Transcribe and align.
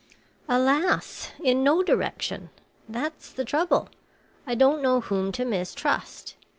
"Alas! 0.49 1.31
in 1.43 1.63
no 1.63 1.83
direction. 1.83 2.49
That 2.89 3.13
is 3.19 3.33
the 3.33 3.45
trouble. 3.45 3.87
I 4.47 4.55
don't 4.55 4.81
know 4.81 5.01
whom 5.01 5.31
to 5.33 5.45
mistrust. 5.45 6.35